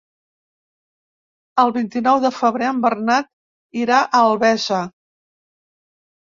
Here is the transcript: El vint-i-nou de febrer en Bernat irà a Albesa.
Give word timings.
El 1.65 1.73
vint-i-nou 1.75 2.23
de 2.25 2.33
febrer 2.39 2.71
en 2.71 2.81
Bernat 2.87 3.31
irà 3.85 4.03
a 4.21 4.25
Albesa. 4.33 4.83